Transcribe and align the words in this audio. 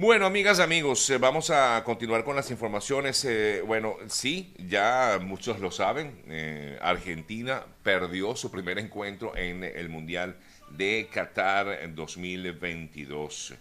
Bueno, 0.00 0.24
amigas, 0.24 0.60
amigos, 0.60 1.10
eh, 1.10 1.18
vamos 1.18 1.50
a 1.50 1.84
continuar 1.84 2.24
con 2.24 2.34
las 2.34 2.50
informaciones. 2.50 3.22
Eh, 3.26 3.60
bueno, 3.66 3.96
sí, 4.06 4.54
ya 4.56 5.20
muchos 5.22 5.60
lo 5.60 5.70
saben, 5.70 6.22
eh, 6.26 6.78
Argentina 6.80 7.66
perdió 7.82 8.34
su 8.34 8.50
primer 8.50 8.78
encuentro 8.78 9.36
en 9.36 9.62
el 9.62 9.90
Mundial 9.90 10.38
de 10.70 11.06
Qatar 11.12 11.94
2022. 11.94 13.52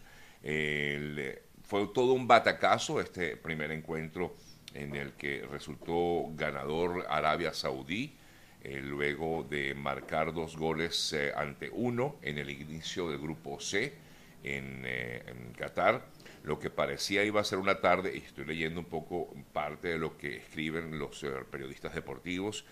fue 1.68 1.88
todo 1.94 2.14
un 2.14 2.26
batacazo 2.26 3.02
este 3.02 3.36
primer 3.36 3.72
encuentro 3.72 4.38
en 4.74 4.96
el 4.96 5.12
que 5.16 5.46
resultó 5.52 6.28
ganador 6.36 7.06
Arabia 7.10 7.54
Saudí, 7.54 8.16
luego 8.64 9.44
de 9.44 9.76
marcar 9.76 10.34
dos 10.34 10.56
goles 10.56 11.14
ante 11.36 11.70
uno 11.70 12.16
en 12.22 12.38
el 12.38 12.50
inicio 12.50 13.10
del 13.10 13.20
grupo 13.20 13.60
C 13.60 13.94
en, 14.42 14.86
en 14.86 15.54
Qatar 15.58 16.02
lo 16.44 16.60
que 16.60 16.70
parecía 16.70 17.24
iba 17.24 17.42
a 17.42 17.44
ser 17.44 17.60
una 17.60 17.82
tarde, 17.82 18.16
y 18.16 18.20
estoy 18.20 18.46
leyendo 18.46 18.80
un 18.80 18.86
poco 18.86 19.34
parte 19.54 19.90
de 19.90 19.98
lo 19.98 20.18
que 20.18 20.38
escriben 20.38 21.00
los 21.00 21.24
eh, 21.24 21.32
periodistas 21.50 21.94
deportivos, 21.96 22.66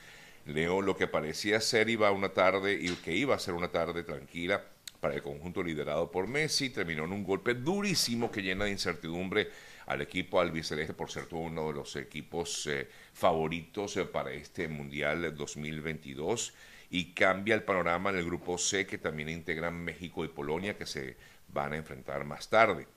leo 0.46 0.82
lo 0.82 0.96
que 0.96 1.08
parecía 1.08 1.59
ser 1.59 1.90
iba 1.90 2.12
una 2.12 2.30
tarde 2.30 2.73
y 2.73 2.90
que 2.95 3.16
iba 3.16 3.36
a 3.36 3.40
ser 3.40 3.54
una 3.54 3.68
tarde 3.68 4.04
tranquila 4.04 4.64
para 5.00 5.16
el 5.16 5.22
conjunto 5.22 5.62
liderado 5.62 6.09
por 6.09 6.28
Messi, 6.28 6.70
terminó 6.70 7.06
en 7.06 7.14
un 7.14 7.23
golpe 7.23 7.54
durísimo 7.54 8.32
que 8.32 8.42
llena 8.42 8.66
de 8.66 8.72
incertidumbre 8.72 9.50
al 9.86 10.02
equipo 10.02 10.40
albiceleste 10.40 10.94
por 10.94 11.12
ser 11.12 11.28
uno 11.31 11.68
de 11.68 11.73
los 11.73 11.95
equipos 11.95 12.68
eh, 12.68 12.90
favoritos 13.14 13.95
eh, 13.98 14.06
para 14.06 14.31
este 14.31 14.68
Mundial 14.68 15.36
2022 15.36 16.54
y 16.90 17.14
cambia 17.14 17.56
el 17.56 17.64
panorama 17.64 18.09
en 18.09 18.18
el 18.18 18.26
grupo 18.26 18.58
C 18.58 18.86
que 18.86 18.98
también 18.98 19.30
integran 19.30 19.76
México 19.76 20.26
y 20.26 20.30
Polonia 20.30 20.78
que 20.78 20.86
se 20.86 21.16
van 21.50 21.73
a 21.73 21.78
enfrentar 21.78 22.23
más 22.26 22.50
tarde. 22.50 22.88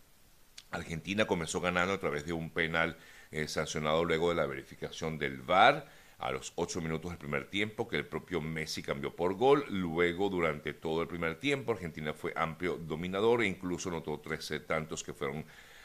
Argentina 0.70 1.26
comenzó 1.26 1.60
ganando 1.60 1.94
a 1.94 1.98
través 1.98 2.24
de 2.24 2.32
un 2.32 2.50
penal 2.50 2.96
eh, 3.30 3.48
sancionado 3.48 4.04
luego 4.04 4.30
de 4.30 4.36
la 4.36 4.46
verificación 4.46 5.18
del 5.18 5.42
VAR 5.42 5.86
a 6.18 6.30
los 6.30 6.52
ocho 6.56 6.80
minutos 6.80 7.10
del 7.10 7.18
primer 7.18 7.48
tiempo, 7.48 7.88
que 7.88 7.96
el 7.96 8.06
propio 8.06 8.40
Messi 8.40 8.82
cambió 8.82 9.14
por 9.16 9.34
gol. 9.34 9.64
Luego, 9.68 10.28
durante 10.28 10.74
todo 10.74 11.02
el 11.02 11.08
primer 11.08 11.40
tiempo, 11.40 11.72
Argentina 11.72 12.12
fue 12.12 12.32
amplio 12.36 12.76
dominador 12.76 13.42
e 13.42 13.46
incluso 13.46 13.90
notó 13.90 14.20
13 14.20 14.60
tantos 14.60 15.02
que 15.02 15.14
fueron 15.14 15.44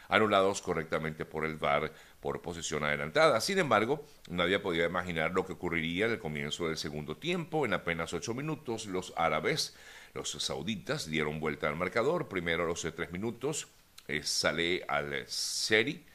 anulados 0.10 0.62
correctamente 0.62 1.26
por 1.26 1.46
el 1.46 1.56
VAR 1.56 1.92
por 2.20 2.42
posición 2.42 2.84
adelantada. 2.84 3.40
Sin 3.42 3.58
embargo, 3.58 4.06
nadie 4.30 4.60
podía 4.60 4.86
imaginar 4.86 5.32
lo 5.32 5.46
que 5.46 5.54
ocurriría 5.54 6.06
en 6.06 6.14
el 6.14 6.20
comienzo 6.20 6.68
del 6.68 6.78
segundo 6.78 7.18
tiempo. 7.18 7.66
En 7.66 7.74
apenas 7.74 8.14
ocho 8.14 8.34
minutos, 8.34 8.86
los 8.88 9.14
árabes, 9.16 9.76
los 10.14 10.32
sauditas, 10.32 11.10
dieron 11.10 11.40
vuelta 11.40 11.68
al 11.68 11.76
marcador. 11.76 12.28
Primero 12.28 12.64
a 12.64 12.68
los 12.68 12.82
tres 12.82 13.12
minutos, 13.12 13.68
eh, 14.08 14.24
sale 14.24 14.84
al 14.88 15.26
Seri, 15.28 16.06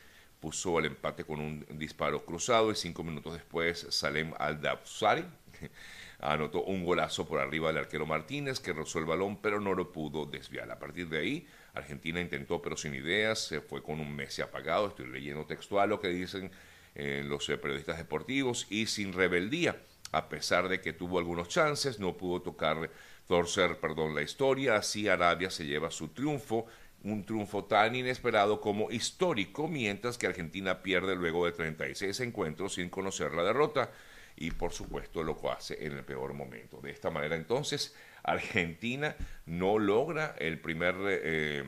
puso 0.40 0.78
el 0.78 0.86
empate 0.86 1.24
con 1.24 1.40
un 1.40 1.66
disparo 1.70 2.24
cruzado 2.24 2.70
y 2.70 2.74
cinco 2.74 3.02
minutos 3.04 3.34
después 3.34 3.86
Salem 3.90 4.32
al 4.38 4.60
Dabsari 4.60 5.24
anotó 6.20 6.62
un 6.64 6.84
golazo 6.84 7.26
por 7.26 7.40
arriba 7.40 7.68
del 7.68 7.78
arquero 7.78 8.06
Martínez 8.06 8.60
que 8.60 8.72
rozó 8.72 8.98
el 8.98 9.04
balón 9.04 9.40
pero 9.40 9.60
no 9.60 9.74
lo 9.74 9.92
pudo 9.92 10.26
desviar. 10.26 10.70
A 10.70 10.78
partir 10.78 11.08
de 11.08 11.18
ahí, 11.18 11.46
Argentina 11.74 12.20
intentó 12.20 12.62
pero 12.62 12.76
sin 12.76 12.94
ideas, 12.94 13.38
se 13.38 13.60
fue 13.60 13.82
con 13.82 14.00
un 14.00 14.14
Messi 14.14 14.42
apagado, 14.42 14.88
estoy 14.88 15.06
leyendo 15.06 15.44
textual 15.46 15.90
lo 15.90 16.00
que 16.00 16.08
dicen 16.08 16.50
eh, 16.94 17.22
los 17.24 17.48
eh, 17.48 17.56
periodistas 17.56 17.98
deportivos 17.98 18.66
y 18.70 18.86
sin 18.86 19.12
rebeldía. 19.12 19.80
A 20.12 20.28
pesar 20.28 20.68
de 20.68 20.80
que 20.80 20.92
tuvo 20.92 21.20
algunos 21.20 21.48
chances, 21.48 22.00
no 22.00 22.16
pudo 22.16 22.42
tocar, 22.42 22.90
torcer, 23.28 23.78
perdón, 23.78 24.14
la 24.14 24.22
historia. 24.22 24.74
Así 24.74 25.08
Arabia 25.08 25.50
se 25.50 25.66
lleva 25.66 25.90
su 25.92 26.08
triunfo 26.08 26.66
un 27.02 27.24
triunfo 27.24 27.64
tan 27.64 27.94
inesperado 27.94 28.60
como 28.60 28.90
histórico, 28.90 29.68
mientras 29.68 30.18
que 30.18 30.26
Argentina 30.26 30.82
pierde 30.82 31.16
luego 31.16 31.46
de 31.46 31.52
36 31.52 32.20
encuentros 32.20 32.74
sin 32.74 32.90
conocer 32.90 33.32
la 33.32 33.42
derrota 33.42 33.90
y 34.36 34.50
por 34.50 34.72
supuesto 34.72 35.22
lo 35.22 35.38
hace 35.50 35.86
en 35.86 35.92
el 35.92 36.04
peor 36.04 36.34
momento. 36.34 36.80
De 36.80 36.90
esta 36.90 37.10
manera 37.10 37.36
entonces 37.36 37.94
Argentina 38.22 39.16
no 39.46 39.78
logra 39.78 40.34
el 40.38 40.60
primer, 40.60 40.94
eh, 41.06 41.64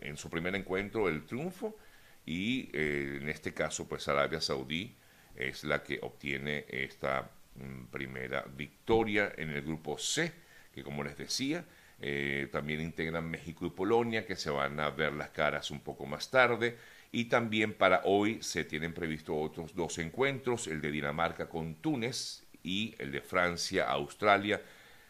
en 0.00 0.16
su 0.16 0.30
primer 0.30 0.54
encuentro 0.54 1.08
el 1.08 1.24
triunfo 1.24 1.76
y 2.24 2.70
eh, 2.72 3.18
en 3.20 3.28
este 3.28 3.52
caso 3.52 3.88
pues 3.88 4.06
Arabia 4.08 4.40
Saudí 4.40 4.94
es 5.34 5.64
la 5.64 5.82
que 5.82 5.98
obtiene 6.02 6.66
esta 6.68 7.30
mm, 7.56 7.86
primera 7.86 8.44
victoria 8.56 9.32
en 9.36 9.50
el 9.50 9.62
grupo 9.62 9.98
C, 9.98 10.32
que 10.72 10.82
como 10.82 11.02
les 11.02 11.16
decía, 11.16 11.64
eh, 12.02 12.48
también 12.50 12.80
integran 12.80 13.30
México 13.30 13.64
y 13.64 13.70
Polonia, 13.70 14.26
que 14.26 14.34
se 14.34 14.50
van 14.50 14.80
a 14.80 14.90
ver 14.90 15.12
las 15.12 15.30
caras 15.30 15.70
un 15.70 15.80
poco 15.80 16.04
más 16.04 16.30
tarde. 16.30 16.76
Y 17.12 17.26
también 17.26 17.74
para 17.74 18.02
hoy 18.04 18.42
se 18.42 18.64
tienen 18.64 18.92
previstos 18.92 19.36
otros 19.38 19.74
dos 19.74 19.98
encuentros, 19.98 20.66
el 20.66 20.80
de 20.80 20.90
Dinamarca 20.90 21.48
con 21.48 21.76
Túnez 21.76 22.42
y 22.64 22.94
el 22.98 23.12
de 23.12 23.20
Francia-Australia. 23.20 24.60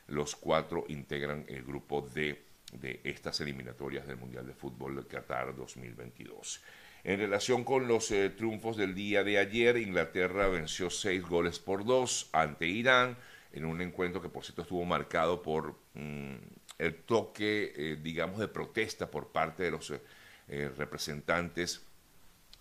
Los 0.09 0.37
cuatro 0.37 0.85
integran 0.89 1.47
el 1.49 1.63
grupo 1.63 2.03
D 2.03 2.43
de 2.73 3.01
estas 3.05 3.41
eliminatorias 3.41 4.07
del 4.07 4.19
Mundial 4.19 4.47
de 4.47 4.55
Fútbol 4.55 4.97
de 4.97 5.07
Qatar 5.07 5.57
2022. 5.57 6.63
En 7.05 7.19
relación 7.19 7.65
con 7.65 7.89
los 7.89 8.11
eh, 8.11 8.31
triunfos 8.31 8.77
del 8.77 8.95
día 8.95 9.25
de 9.25 9.39
ayer, 9.39 9.79
Inglaterra 9.79 10.47
venció 10.49 10.91
seis 10.91 11.23
goles 11.23 11.59
por 11.59 11.85
dos 11.85 12.29
ante 12.33 12.67
Irán 12.67 13.17
en 13.53 13.65
un 13.65 13.81
encuentro 13.81 14.23
que 14.23 14.29
por 14.29 14.45
cierto 14.45 14.63
estuvo 14.63 14.85
marcado 14.85 15.43
por 15.43 15.77
mm, 15.95 16.37
el 16.79 17.03
toque, 17.05 17.73
eh, 17.77 17.99
digamos, 18.01 18.39
de 18.39 18.49
protesta 18.49 19.11
por 19.11 19.31
parte 19.31 19.65
de 19.65 19.71
los 19.71 19.91
eh, 19.91 20.01
eh, 20.49 20.71
representantes 20.77 21.85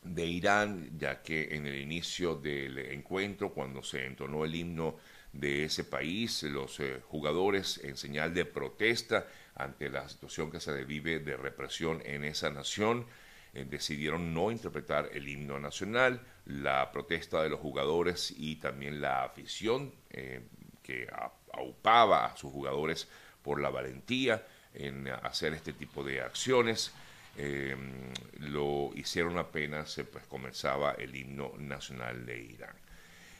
de 0.03 0.25
Irán, 0.25 0.97
ya 0.97 1.21
que 1.21 1.55
en 1.55 1.67
el 1.67 1.75
inicio 1.75 2.35
del 2.35 2.77
encuentro, 2.77 3.53
cuando 3.53 3.83
se 3.83 4.05
entonó 4.05 4.45
el 4.45 4.55
himno 4.55 4.97
de 5.31 5.65
ese 5.65 5.83
país, 5.83 6.43
los 6.43 6.81
jugadores 7.07 7.79
en 7.83 7.95
señal 7.95 8.33
de 8.33 8.45
protesta 8.45 9.27
ante 9.55 9.89
la 9.89 10.09
situación 10.09 10.51
que 10.51 10.59
se 10.59 10.83
vive 10.85 11.19
de 11.19 11.37
represión 11.37 12.01
en 12.03 12.23
esa 12.23 12.49
nación, 12.49 13.05
decidieron 13.53 14.33
no 14.33 14.49
interpretar 14.49 15.09
el 15.13 15.29
himno 15.29 15.59
nacional, 15.59 16.19
la 16.45 16.91
protesta 16.91 17.43
de 17.43 17.49
los 17.49 17.59
jugadores 17.59 18.33
y 18.35 18.55
también 18.55 19.01
la 19.01 19.23
afición 19.23 19.93
que 20.81 21.07
aupaba 21.53 22.25
a 22.25 22.35
sus 22.35 22.51
jugadores 22.51 23.07
por 23.41 23.61
la 23.61 23.69
valentía 23.69 24.45
en 24.73 25.07
hacer 25.07 25.53
este 25.53 25.73
tipo 25.73 26.03
de 26.03 26.21
acciones. 26.21 26.91
Eh, 27.37 27.75
lo 28.39 28.91
hicieron 28.95 29.37
apenas 29.37 29.97
eh, 29.97 30.03
pues, 30.03 30.25
comenzaba 30.27 30.91
el 30.93 31.15
himno 31.15 31.53
nacional 31.57 32.25
de 32.25 32.41
Irán. 32.41 32.75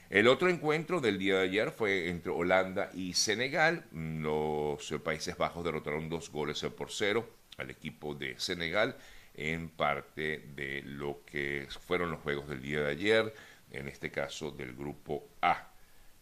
El 0.08 0.28
otro 0.28 0.48
encuentro 0.48 1.00
del 1.00 1.18
día 1.18 1.38
de 1.38 1.44
ayer 1.44 1.70
fue 1.70 2.08
entre 2.10 2.32
Holanda 2.32 2.90
y 2.92 3.14
Senegal. 3.14 3.84
Los 3.92 4.92
Países 5.02 5.36
Bajos 5.36 5.64
derrotaron 5.64 6.10
dos 6.10 6.30
goles 6.30 6.60
por 6.76 6.90
cero 6.90 7.28
al 7.56 7.70
equipo 7.70 8.14
de 8.14 8.38
Senegal 8.38 8.96
en 9.34 9.70
parte 9.70 10.44
de 10.54 10.82
lo 10.84 11.24
que 11.24 11.66
fueron 11.86 12.10
los 12.10 12.20
juegos 12.20 12.48
del 12.48 12.60
día 12.60 12.82
de 12.82 12.90
ayer, 12.90 13.34
en 13.70 13.88
este 13.88 14.10
caso 14.10 14.50
del 14.50 14.74
grupo 14.74 15.28
A. 15.40 15.70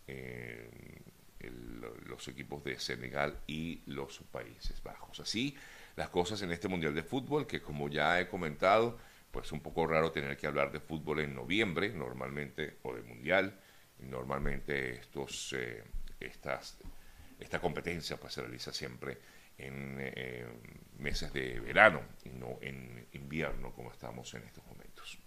Eh, 0.07 0.71
los 2.07 2.29
equipos 2.29 2.63
de 2.65 2.79
Senegal 2.79 3.39
y 3.47 3.83
los 3.87 4.19
Países 4.31 4.83
Bajos. 4.83 5.21
Así 5.21 5.57
las 5.97 6.09
cosas 6.09 6.41
en 6.43 6.51
este 6.51 6.69
Mundial 6.69 6.95
de 6.95 7.03
Fútbol, 7.03 7.47
que 7.47 7.61
como 7.61 7.89
ya 7.89 8.21
he 8.21 8.29
comentado, 8.29 8.99
pues 9.31 9.53
un 9.53 9.61
poco 9.61 9.87
raro 9.87 10.11
tener 10.11 10.37
que 10.37 10.47
hablar 10.47 10.73
de 10.73 10.81
fútbol 10.81 11.21
en 11.21 11.35
noviembre, 11.35 11.91
normalmente, 11.91 12.79
o 12.83 12.95
de 12.95 13.03
Mundial, 13.03 13.59
normalmente 13.99 14.93
estos, 14.95 15.53
eh, 15.53 15.85
estas, 16.19 16.79
esta 17.39 17.61
competencia 17.61 18.17
pues, 18.17 18.35
se 18.35 18.41
realiza 18.41 18.73
siempre 18.73 19.19
en 19.59 19.97
eh, 20.01 20.47
meses 20.99 21.33
de 21.33 21.61
verano 21.61 22.01
y 22.25 22.31
no 22.31 22.59
en 22.63 23.07
invierno 23.13 23.73
como 23.73 23.93
estamos 23.93 24.33
en 24.35 24.43
estos 24.45 24.65
momentos. 24.67 25.19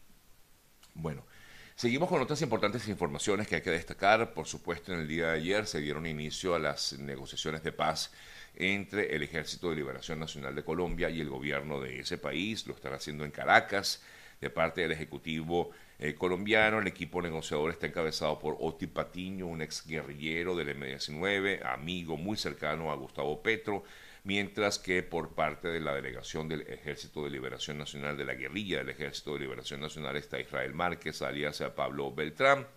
Bueno, 0.96 1.26
Seguimos 1.76 2.08
con 2.08 2.22
otras 2.22 2.42
importantes 2.44 2.88
informaciones 2.88 3.48
que 3.48 3.56
hay 3.56 3.62
que 3.62 3.72
destacar. 3.72 4.34
Por 4.34 4.46
supuesto, 4.46 4.94
en 4.94 5.00
el 5.00 5.08
día 5.08 5.32
de 5.32 5.38
ayer 5.38 5.66
se 5.66 5.82
dieron 5.82 6.06
inicio 6.06 6.54
a 6.54 6.60
las 6.60 6.94
negociaciones 7.00 7.64
de 7.64 7.72
paz 7.72 8.12
entre 8.56 9.16
el 9.16 9.24
Ejército 9.24 9.70
de 9.72 9.78
Liberación 9.78 10.20
Nacional 10.20 10.54
de 10.54 10.64
Colombia 10.64 11.10
y 11.10 11.20
el 11.20 11.30
gobierno 11.30 11.82
de 11.82 12.00
ese 12.00 12.20
país. 12.20 12.68
Lo 12.68 12.76
están 12.76 12.94
haciendo 12.94 13.26
en 13.26 13.32
Caracas, 13.32 14.04
de 14.40 14.52
parte 14.52 14.82
del 14.82 14.92
Ejecutivo 14.92 15.72
eh, 15.98 16.14
colombiano. 16.14 16.78
El 16.78 16.88
equipo 16.88 17.24
negociador 17.24 17.72
está 17.72 17.88
encabezado 17.88 18.38
por 18.38 18.56
Oti 18.60 18.86
Patiño, 18.86 19.48
un 19.48 19.64
ex 19.64 19.86
guerrillero 19.88 20.56
del 20.56 20.70
M-19, 20.70 21.66
amigo 21.66 22.18
muy 22.18 22.38
cercano 22.38 22.92
a 22.92 22.96
Gustavo 22.96 23.42
Petro 23.42 23.84
mientras 24.24 24.80
que 24.80 25.04
por 25.04 25.36
parte 25.36 25.68
de 25.68 25.80
la 25.80 25.94
delegación 25.94 26.48
del 26.48 26.62
Ejército 26.62 27.24
de 27.24 27.30
Liberación 27.30 27.78
Nacional, 27.78 28.18
de 28.18 28.26
la 28.26 28.34
guerrilla 28.34 28.80
del 28.80 28.90
Ejército 28.90 29.34
de 29.34 29.42
Liberación 29.42 29.82
Nacional, 29.82 30.16
está 30.16 30.40
Israel 30.40 30.74
Márquez, 30.74 31.22
alias 31.22 31.62
a 31.62 31.76
Pablo 31.76 32.14
Beltrán, 32.14 32.68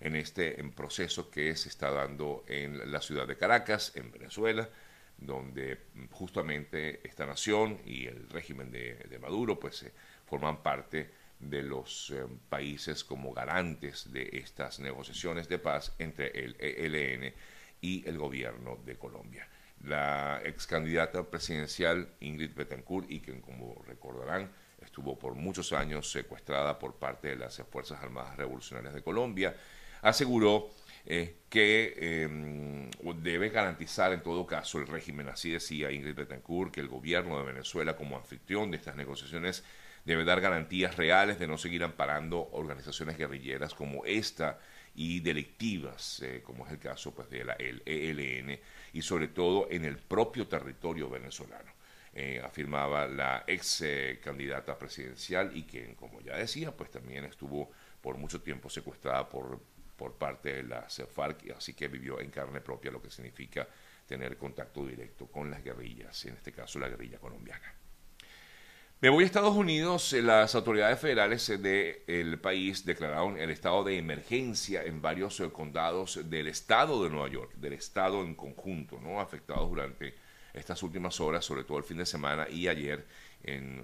en 0.00 0.16
este 0.16 0.52
proceso 0.74 1.30
que 1.30 1.54
se 1.56 1.68
está 1.68 1.90
dando 1.90 2.44
en 2.48 2.90
la 2.90 3.00
ciudad 3.00 3.26
de 3.26 3.36
Caracas, 3.36 3.92
en 3.94 4.10
Venezuela, 4.10 4.68
donde 5.18 5.78
justamente 6.10 7.00
esta 7.06 7.24
nación 7.24 7.78
y 7.86 8.06
el 8.06 8.28
régimen 8.28 8.70
de, 8.70 9.18
Maduro 9.20 9.58
pues 9.58 9.86
forman 10.26 10.62
parte 10.62 11.10
de 11.38 11.62
los 11.62 12.10
eh, 12.10 12.26
países 12.48 13.04
como 13.04 13.32
garantes 13.32 14.12
de 14.12 14.28
estas 14.32 14.78
negociaciones 14.80 15.48
de 15.48 15.58
paz 15.58 15.94
entre 15.98 16.28
el 16.28 16.56
ELN 16.58 17.34
y 17.80 18.06
el 18.08 18.18
gobierno 18.18 18.78
de 18.84 18.96
Colombia. 18.96 19.48
La 19.84 20.40
ex 20.44 20.66
candidata 20.66 21.22
presidencial 21.24 22.08
Ingrid 22.20 22.54
Betancourt, 22.54 23.10
y 23.10 23.20
que 23.20 23.40
como 23.40 23.82
recordarán 23.86 24.50
estuvo 24.80 25.18
por 25.18 25.34
muchos 25.34 25.72
años 25.72 26.10
secuestrada 26.10 26.78
por 26.78 26.96
parte 26.96 27.28
de 27.28 27.36
las 27.36 27.62
Fuerzas 27.70 28.02
Armadas 28.02 28.36
Revolucionarias 28.36 28.94
de 28.94 29.02
Colombia, 29.02 29.56
aseguró 30.02 30.70
eh, 31.04 31.36
que 31.48 32.24
em, 32.24 32.90
debe 33.22 33.48
garantizar 33.50 34.12
en 34.12 34.22
todo 34.22 34.46
caso 34.46 34.78
el 34.78 34.86
régimen, 34.86 35.28
así 35.28 35.50
decía 35.50 35.90
Ingrid 35.90 36.14
Betancourt, 36.14 36.72
que 36.72 36.80
el 36.80 36.88
gobierno 36.88 37.38
de 37.38 37.44
Venezuela 37.44 37.96
como 37.96 38.16
anfitrión 38.16 38.70
de 38.70 38.78
estas 38.78 38.96
negociaciones 38.96 39.64
debe 40.04 40.24
dar 40.24 40.40
garantías 40.40 40.96
reales 40.96 41.38
de 41.38 41.46
no 41.46 41.58
seguir 41.58 41.82
amparando 41.84 42.48
organizaciones 42.52 43.18
guerrilleras 43.18 43.74
como 43.74 44.04
esta 44.04 44.58
y 44.96 45.20
delictivas, 45.20 46.20
eh, 46.22 46.42
como 46.42 46.66
es 46.66 46.72
el 46.72 46.78
caso 46.78 47.14
pues, 47.14 47.28
de 47.30 47.44
la 47.44 47.52
el 47.54 47.82
ELN, 47.84 48.58
y 48.94 49.02
sobre 49.02 49.28
todo 49.28 49.68
en 49.70 49.84
el 49.84 49.98
propio 49.98 50.48
territorio 50.48 51.08
venezolano. 51.10 51.76
Eh, 52.14 52.40
afirmaba 52.42 53.06
la 53.06 53.44
ex 53.46 53.82
eh, 53.82 54.20
candidata 54.24 54.78
presidencial 54.78 55.54
y 55.54 55.64
que, 55.64 55.94
como 55.96 56.22
ya 56.22 56.36
decía, 56.36 56.74
pues 56.74 56.90
también 56.90 57.26
estuvo 57.26 57.70
por 58.00 58.16
mucho 58.16 58.40
tiempo 58.40 58.70
secuestrada 58.70 59.28
por, 59.28 59.60
por 59.96 60.14
parte 60.14 60.54
de 60.54 60.62
la 60.62 60.86
FARC, 60.88 61.50
así 61.54 61.74
que 61.74 61.88
vivió 61.88 62.18
en 62.18 62.30
carne 62.30 62.62
propia 62.62 62.90
lo 62.90 63.02
que 63.02 63.10
significa 63.10 63.68
tener 64.06 64.38
contacto 64.38 64.86
directo 64.86 65.26
con 65.26 65.50
las 65.50 65.62
guerrillas, 65.62 66.24
en 66.24 66.36
este 66.36 66.52
caso 66.52 66.78
la 66.78 66.88
guerrilla 66.88 67.18
colombiana. 67.18 67.74
Me 68.98 69.10
voy 69.10 69.24
a 69.24 69.26
Estados 69.26 69.54
Unidos. 69.54 70.14
Eh, 70.14 70.22
las 70.22 70.54
autoridades 70.54 70.98
federales 70.98 71.46
eh, 71.50 71.58
del 71.58 72.38
país 72.38 72.86
declararon 72.86 73.38
el 73.38 73.50
estado 73.50 73.84
de 73.84 73.98
emergencia 73.98 74.84
en 74.84 75.02
varios 75.02 75.38
eh, 75.40 75.50
condados 75.52 76.18
del 76.30 76.46
estado 76.46 77.04
de 77.04 77.10
Nueva 77.10 77.28
York, 77.28 77.52
del 77.56 77.74
estado 77.74 78.22
en 78.22 78.34
conjunto, 78.34 78.98
¿no? 78.98 79.20
afectados 79.20 79.68
durante 79.68 80.14
estas 80.54 80.82
últimas 80.82 81.20
horas, 81.20 81.44
sobre 81.44 81.64
todo 81.64 81.76
el 81.76 81.84
fin 81.84 81.98
de 81.98 82.06
semana 82.06 82.48
y 82.48 82.68
ayer, 82.68 83.06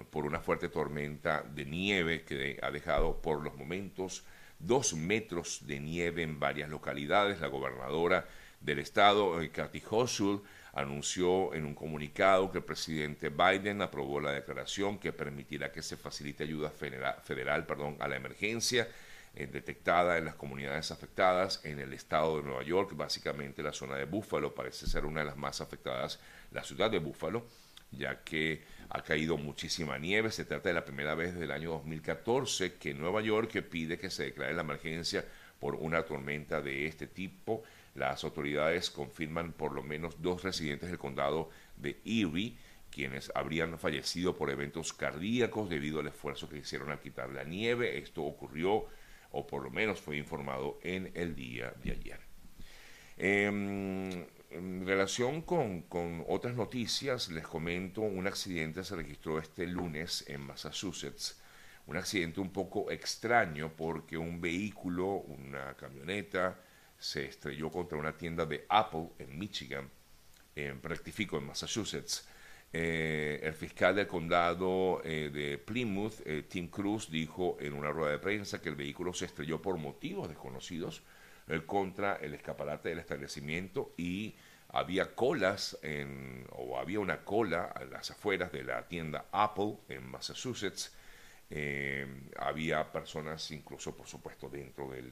por 0.09 0.25
una 0.25 0.39
fuerte 0.39 0.67
tormenta 0.69 1.43
de 1.43 1.65
nieve 1.65 2.23
que 2.23 2.57
ha 2.63 2.71
dejado 2.71 3.21
por 3.21 3.43
los 3.43 3.55
momentos 3.55 4.23
dos 4.57 4.95
metros 4.95 5.67
de 5.67 5.79
nieve 5.79 6.23
en 6.23 6.39
varias 6.39 6.69
localidades. 6.69 7.39
La 7.39 7.47
gobernadora 7.47 8.25
del 8.59 8.79
estado, 8.79 9.39
Kathy 9.53 9.83
Hochul, 9.87 10.41
anunció 10.73 11.53
en 11.53 11.65
un 11.65 11.75
comunicado 11.75 12.51
que 12.51 12.57
el 12.57 12.63
presidente 12.63 13.29
Biden 13.29 13.81
aprobó 13.81 14.19
la 14.19 14.31
declaración 14.31 14.97
que 14.97 15.13
permitirá 15.13 15.71
que 15.71 15.83
se 15.83 15.97
facilite 15.97 16.43
ayuda 16.43 16.71
federal, 16.71 17.65
perdón, 17.65 17.97
a 17.99 18.07
la 18.07 18.15
emergencia 18.15 18.87
eh, 19.35 19.47
detectada 19.47 20.17
en 20.17 20.25
las 20.25 20.35
comunidades 20.35 20.91
afectadas 20.91 21.61
en 21.63 21.79
el 21.79 21.93
estado 21.93 22.37
de 22.37 22.43
Nueva 22.43 22.63
York, 22.63 22.93
básicamente 22.95 23.63
la 23.63 23.73
zona 23.73 23.95
de 23.95 24.05
Búfalo 24.05 24.53
parece 24.53 24.87
ser 24.87 25.05
una 25.05 25.21
de 25.21 25.27
las 25.27 25.37
más 25.37 25.61
afectadas, 25.61 26.19
la 26.51 26.63
ciudad 26.63 26.91
de 26.91 26.99
Búfalo, 26.99 27.45
ya 27.91 28.23
que 28.23 28.63
ha 28.89 29.03
caído 29.03 29.37
muchísima 29.37 29.97
nieve. 29.97 30.31
Se 30.31 30.45
trata 30.45 30.69
de 30.69 30.75
la 30.75 30.85
primera 30.85 31.15
vez 31.15 31.33
desde 31.33 31.45
el 31.45 31.51
año 31.51 31.71
2014 31.71 32.75
que 32.75 32.93
Nueva 32.93 33.21
York 33.21 33.59
pide 33.69 33.97
que 33.97 34.09
se 34.09 34.25
declare 34.25 34.53
la 34.53 34.61
emergencia 34.61 35.25
por 35.59 35.75
una 35.75 36.03
tormenta 36.03 36.61
de 36.61 36.85
este 36.87 37.07
tipo. 37.07 37.63
Las 37.95 38.23
autoridades 38.23 38.89
confirman 38.89 39.53
por 39.53 39.73
lo 39.73 39.83
menos 39.83 40.21
dos 40.21 40.43
residentes 40.43 40.89
del 40.89 40.97
condado 40.97 41.49
de 41.77 41.99
Erie, 42.05 42.57
quienes 42.89 43.31
habrían 43.35 43.77
fallecido 43.77 44.35
por 44.35 44.49
eventos 44.49 44.93
cardíacos 44.93 45.69
debido 45.69 45.99
al 45.99 46.07
esfuerzo 46.07 46.49
que 46.49 46.57
hicieron 46.57 46.91
al 46.91 46.99
quitar 46.99 47.29
la 47.29 47.43
nieve. 47.43 47.97
Esto 47.97 48.23
ocurrió, 48.23 48.85
o 49.31 49.47
por 49.47 49.63
lo 49.63 49.69
menos 49.69 49.99
fue 49.99 50.17
informado 50.17 50.79
en 50.83 51.11
el 51.13 51.35
día 51.35 51.73
de 51.83 51.91
ayer. 51.91 52.19
Em, 53.17 54.25
en 54.49 54.85
relación 54.85 55.43
con, 55.43 55.83
con, 55.83 56.23
otras 56.27 56.55
noticias, 56.55 57.29
les 57.29 57.45
comento, 57.45 58.01
un 58.01 58.25
accidente 58.27 58.83
se 58.83 58.95
registró 58.95 59.39
este 59.39 59.67
lunes 59.67 60.25
en 60.27 60.41
Massachusetts. 60.41 61.39
Un 61.85 61.97
accidente 61.97 62.39
un 62.39 62.51
poco 62.51 62.89
extraño 62.89 63.71
porque 63.75 64.17
un 64.17 64.39
vehículo, 64.39 65.15
una 65.15 65.75
camioneta, 65.75 66.59
se 67.03 67.25
estrelló 67.25 67.69
contra 67.69 67.97
una 67.97 68.17
tienda 68.17 68.45
de 68.45 68.65
Apple 68.69 69.09
en 69.19 69.37
Michigan, 69.37 69.89
en, 70.55 70.81
rectifico, 70.81 71.37
en 71.37 71.45
Massachusetts. 71.45 72.25
Eh, 72.71 73.41
el 73.43 73.53
fiscal 73.53 73.93
del 73.93 74.07
condado 74.07 75.01
eh, 75.03 75.29
de 75.31 75.57
Plymouth, 75.57 76.25
eh, 76.25 76.43
Tim 76.47 76.69
Cruz, 76.69 77.11
dijo 77.11 77.57
en 77.59 77.73
una 77.73 77.91
rueda 77.91 78.11
de 78.11 78.19
prensa 78.19 78.61
que 78.61 78.69
el 78.69 78.77
vehículo 78.77 79.13
se 79.13 79.25
estrelló 79.25 79.61
por 79.61 79.77
motivos 79.77 80.29
desconocidos 80.29 81.03
contra 81.65 82.15
el 82.15 82.35
escaparate 82.35 82.87
del 82.87 82.99
establecimiento 82.99 83.93
y 83.97 84.33
había 84.69 85.13
colas 85.13 85.77
en, 85.81 86.47
o 86.51 86.79
había 86.79 87.01
una 87.01 87.25
cola 87.25 87.65
a 87.65 87.83
las 87.83 88.11
afueras 88.11 88.49
de 88.53 88.63
la 88.63 88.87
tienda 88.87 89.25
Apple 89.29 89.75
en 89.89 90.09
Massachusetts. 90.09 90.95
había 92.37 92.89
personas 92.93 93.51
incluso, 93.51 93.93
por 93.93 94.07
supuesto, 94.07 94.47
dentro 94.47 94.89
del 94.89 95.11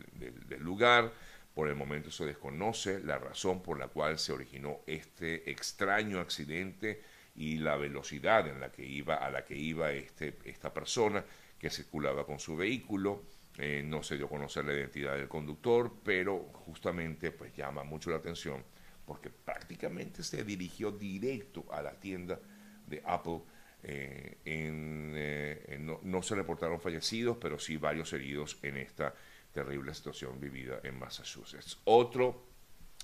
lugar. 0.60 1.12
Por 1.54 1.68
el 1.68 1.76
momento 1.76 2.12
se 2.12 2.26
desconoce 2.26 3.00
la 3.02 3.18
razón 3.18 3.62
por 3.62 3.78
la 3.78 3.88
cual 3.88 4.18
se 4.18 4.32
originó 4.32 4.80
este 4.88 5.50
extraño 5.52 6.20
accidente 6.20 7.02
y 7.36 7.58
la 7.58 7.76
velocidad 7.76 8.48
en 8.48 8.60
la 8.60 8.72
que 8.72 8.86
iba, 8.86 9.16
a 9.16 9.30
la 9.30 9.44
que 9.44 9.58
iba 9.58 9.92
este, 9.92 10.38
esta 10.46 10.74
persona 10.74 11.24
que 11.60 11.70
circulaba 11.70 12.26
con 12.26 12.40
su 12.40 12.56
vehículo. 12.56 13.24
Eh, 13.58 13.84
no 13.86 14.02
se 14.02 14.16
dio 14.16 14.28
a 14.28 14.30
conocer 14.30 14.64
la 14.66 14.74
identidad 14.74 15.16
del 15.16 15.28
conductor, 15.28 15.94
pero 16.04 16.40
justamente 16.66 17.32
pues 17.32 17.54
llama 17.56 17.84
mucho 17.84 18.10
la 18.10 18.18
atención 18.18 18.64
porque 19.06 19.30
prácticamente 19.30 20.24
se 20.24 20.44
dirigió 20.46 20.92
directo 20.92 21.66
a 21.70 21.82
la 21.82 21.92
tienda 22.00 22.40
de 22.88 23.02
Apple. 23.06 23.42
Eh, 23.84 24.38
eh, 24.46 25.78
no, 25.82 26.00
no, 26.04 26.22
se 26.22 26.36
reportaron 26.36 26.80
fallecidos, 26.80 27.38
pero 27.42 27.60
sí 27.60 27.78
varios 27.78 28.14
heridos 28.14 28.58
en 28.62 28.78
esta 28.78 29.14
terrible 29.52 29.94
situación 29.94 30.40
vivida 30.40 30.80
en 30.84 30.98
Massachusetts. 30.98 31.80
Otro 31.84 32.46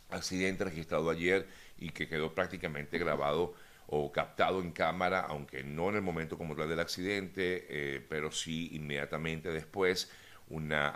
accidente 0.09 0.63
registrado 0.63 1.09
ayer 1.09 1.47
y 1.77 1.89
que 1.89 2.07
quedó 2.07 2.33
prácticamente 2.33 2.97
grabado 2.97 3.53
o 3.88 4.11
captado 4.11 4.61
en 4.61 4.71
cámara, 4.71 5.21
aunque 5.21 5.63
no 5.63 5.89
en 5.89 5.95
el 5.95 6.01
momento 6.01 6.38
como 6.38 6.55
tal 6.55 6.69
del 6.69 6.79
accidente, 6.79 7.65
eh, 7.69 8.05
pero 8.09 8.31
sí 8.31 8.69
inmediatamente 8.73 9.49
después, 9.49 10.11
una 10.50 10.93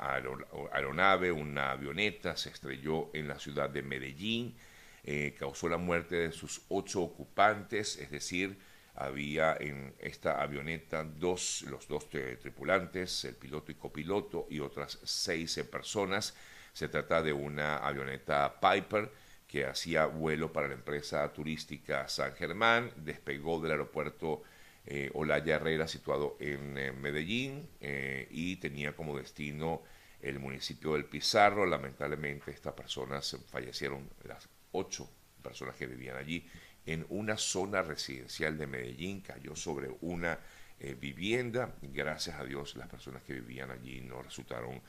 aeronave, 0.71 1.31
una 1.31 1.71
avioneta 1.71 2.35
se 2.35 2.49
estrelló 2.49 3.09
en 3.13 3.27
la 3.27 3.39
ciudad 3.39 3.69
de 3.69 3.81
Medellín, 3.81 4.55
eh, 5.03 5.35
causó 5.37 5.67
la 5.67 5.77
muerte 5.77 6.15
de 6.15 6.31
sus 6.31 6.61
ocho 6.69 7.01
ocupantes, 7.01 7.97
es 7.97 8.11
decir, 8.11 8.57
había 8.95 9.55
en 9.59 9.93
esta 9.99 10.41
avioneta 10.41 11.03
dos, 11.03 11.63
los 11.63 11.87
dos 11.87 12.09
tripulantes, 12.09 13.25
el 13.25 13.35
piloto 13.35 13.71
y 13.71 13.75
copiloto, 13.75 14.47
y 14.49 14.59
otras 14.59 14.99
seis 15.03 15.59
personas. 15.71 16.35
Se 16.73 16.87
trata 16.87 17.21
de 17.21 17.33
una 17.33 17.77
avioneta 17.77 18.59
Piper 18.59 19.11
que 19.47 19.65
hacía 19.65 20.05
vuelo 20.05 20.53
para 20.53 20.69
la 20.69 20.75
empresa 20.75 21.31
turística 21.33 22.07
San 22.07 22.33
Germán, 22.35 22.91
despegó 22.95 23.59
del 23.59 23.71
aeropuerto 23.71 24.43
eh, 24.85 25.11
Olaya 25.13 25.55
Herrera 25.55 25.87
situado 25.87 26.37
en 26.39 26.77
eh, 26.77 26.91
Medellín 26.91 27.69
eh, 27.81 28.27
y 28.31 28.55
tenía 28.55 28.95
como 28.95 29.17
destino 29.17 29.83
el 30.21 30.39
municipio 30.39 30.93
del 30.93 31.05
Pizarro. 31.05 31.65
Lamentablemente 31.65 32.51
estas 32.51 32.73
personas 32.73 33.37
fallecieron, 33.49 34.09
las 34.23 34.47
ocho 34.71 35.09
personas 35.43 35.75
que 35.75 35.87
vivían 35.87 36.15
allí 36.15 36.47
en 36.85 37.05
una 37.09 37.37
zona 37.37 37.81
residencial 37.81 38.57
de 38.57 38.67
Medellín, 38.67 39.21
cayó 39.21 39.55
sobre 39.55 39.89
una 40.01 40.39
eh, 40.79 40.95
vivienda. 40.99 41.75
Gracias 41.81 42.39
a 42.39 42.43
Dios 42.43 42.75
las 42.75 42.87
personas 42.87 43.21
que 43.21 43.33
vivían 43.33 43.69
allí 43.69 44.01
no 44.01 44.23
resultaron 44.23 44.81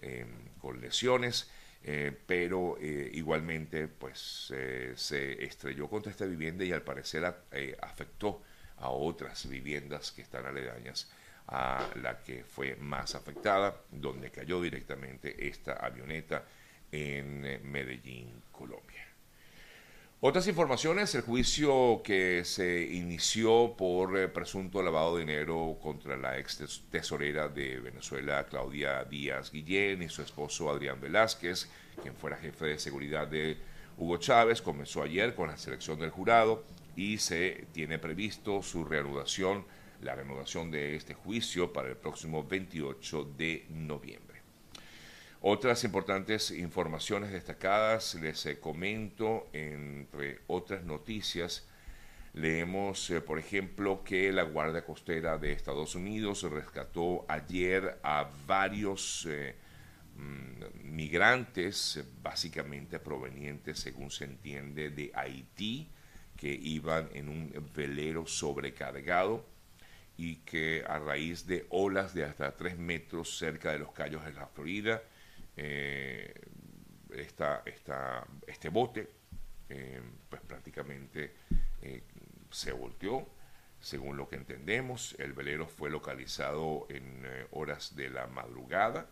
em, 0.00 0.28
con 0.60 0.80
lesiones, 0.80 1.50
eh, 1.82 2.16
pero 2.26 2.76
eh, 2.80 3.10
igualmente 3.12 3.88
pues 3.88 4.52
se 4.94 5.44
estrelló 5.44 5.88
contra 5.88 6.12
esta 6.12 6.26
vivienda 6.26 6.64
y 6.64 6.72
al 6.72 6.82
parecer 6.82 7.24
afectó 7.24 8.42
a 8.76 8.90
otras 8.90 9.48
viviendas 9.48 10.12
que 10.12 10.22
están 10.22 10.46
aledañas 10.46 11.10
a 11.48 11.88
la 11.96 12.22
que 12.22 12.44
fue 12.44 12.76
más 12.76 13.16
afectada, 13.16 13.82
donde 13.90 14.30
cayó 14.30 14.60
directamente 14.62 15.48
esta 15.48 15.72
avioneta 15.72 16.44
en 16.92 17.40
Medellín, 17.68 18.42
Colombia. 18.52 19.11
Otras 20.24 20.46
informaciones, 20.46 21.16
el 21.16 21.22
juicio 21.22 22.00
que 22.04 22.44
se 22.44 22.82
inició 22.84 23.74
por 23.76 24.16
eh, 24.16 24.28
presunto 24.28 24.80
lavado 24.80 25.16
de 25.16 25.24
dinero 25.24 25.76
contra 25.82 26.16
la 26.16 26.38
ex 26.38 26.84
tesorera 26.92 27.48
de 27.48 27.80
Venezuela, 27.80 28.46
Claudia 28.46 29.02
Díaz 29.02 29.50
Guillén, 29.50 30.00
y 30.00 30.08
su 30.08 30.22
esposo 30.22 30.70
Adrián 30.70 31.00
Velázquez, 31.00 31.68
quien 32.00 32.14
fuera 32.14 32.36
jefe 32.36 32.66
de 32.66 32.78
seguridad 32.78 33.26
de 33.26 33.56
Hugo 33.98 34.18
Chávez, 34.18 34.62
comenzó 34.62 35.02
ayer 35.02 35.34
con 35.34 35.48
la 35.48 35.56
selección 35.56 35.98
del 35.98 36.10
jurado 36.10 36.62
y 36.94 37.18
se 37.18 37.66
tiene 37.72 37.98
previsto 37.98 38.62
su 38.62 38.84
reanudación 38.84 39.64
la 40.02 40.14
reanudación 40.14 40.70
de 40.70 40.94
este 40.94 41.14
juicio 41.14 41.72
para 41.72 41.88
el 41.88 41.96
próximo 41.96 42.44
28 42.44 43.24
de 43.36 43.66
noviembre. 43.70 44.31
Otras 45.44 45.82
importantes 45.82 46.52
informaciones 46.52 47.32
destacadas 47.32 48.14
les 48.14 48.46
eh, 48.46 48.60
comento, 48.60 49.48
entre 49.52 50.38
otras 50.46 50.84
noticias, 50.84 51.66
leemos, 52.32 53.10
eh, 53.10 53.20
por 53.20 53.40
ejemplo, 53.40 54.04
que 54.04 54.30
la 54.30 54.44
Guardia 54.44 54.84
Costera 54.84 55.38
de 55.38 55.50
Estados 55.50 55.96
Unidos 55.96 56.44
rescató 56.44 57.26
ayer 57.26 57.98
a 58.04 58.30
varios 58.46 59.26
eh, 59.28 59.56
mm, 60.16 60.94
migrantes, 60.94 62.04
básicamente 62.22 63.00
provenientes, 63.00 63.80
según 63.80 64.12
se 64.12 64.26
entiende, 64.26 64.90
de 64.90 65.10
Haití, 65.12 65.88
que 66.36 66.52
iban 66.52 67.08
en 67.14 67.28
un 67.28 67.52
velero 67.74 68.28
sobrecargado 68.28 69.44
y 70.16 70.36
que 70.36 70.84
a 70.86 71.00
raíz 71.00 71.48
de 71.48 71.66
olas 71.70 72.14
de 72.14 72.26
hasta 72.26 72.56
3 72.56 72.78
metros 72.78 73.38
cerca 73.38 73.72
de 73.72 73.80
los 73.80 73.90
Cayos 73.90 74.24
de 74.24 74.34
la 74.34 74.46
Florida, 74.46 75.02
eh, 75.56 76.34
este 78.46 78.68
bote 78.68 79.08
eh, 79.68 80.00
pues 80.28 80.42
prácticamente 80.42 81.34
eh, 81.82 82.02
se 82.50 82.72
volteó. 82.72 83.26
Según 83.80 84.16
lo 84.16 84.28
que 84.28 84.36
entendemos, 84.36 85.16
el 85.18 85.32
velero 85.32 85.66
fue 85.66 85.90
localizado 85.90 86.86
en 86.88 87.26
horas 87.50 87.96
de 87.96 88.10
la 88.10 88.28
madrugada, 88.28 89.08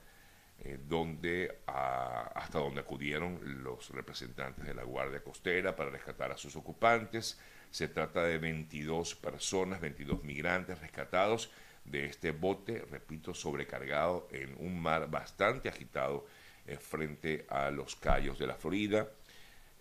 donde 0.87 1.59
hasta 1.67 2.61
donde 2.61 2.83
acudieron 2.83 3.65
los 3.65 3.91
representantes 3.91 4.65
de 4.65 4.75
la 4.75 4.85
Guardia 4.85 5.25
Costera 5.25 5.75
para 5.75 5.91
rescatar 5.91 6.31
a 6.31 6.37
sus 6.37 6.55
ocupantes 6.55 7.41
se 7.71 7.89
trata 7.89 8.25
de 8.25 8.39
22 8.39 9.15
personas, 9.15 9.81
22 9.81 10.25
migrantes 10.25 10.79
rescatados 10.81 11.51
de 11.85 12.07
este 12.07 12.31
bote, 12.33 12.85
repito, 12.91 13.35
sobrecargado 13.35 14.29
en 14.31 14.55
un 14.59 14.81
mar 14.81 15.11
bastante 15.11 15.69
agitado 15.69 16.27
eh, 16.67 16.77
frente 16.77 17.47
a 17.49 17.71
los 17.71 17.97
callos 17.97 18.39
de 18.39 18.47
la 18.47 18.55
Florida. 18.55 19.09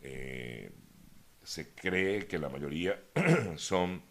Eh, 0.02 0.72
se 1.44 1.74
cree 1.74 2.28
que 2.28 2.38
la 2.38 2.50
mayoría 2.50 3.00
son, 3.58 4.02